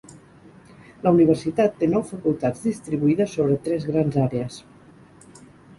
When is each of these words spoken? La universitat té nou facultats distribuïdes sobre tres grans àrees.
La 1.07 1.11
universitat 1.17 1.77
té 1.83 1.89
nou 1.91 2.07
facultats 2.13 2.65
distribuïdes 2.71 3.39
sobre 3.39 3.61
tres 3.69 3.89
grans 3.93 4.21
àrees. 4.27 4.63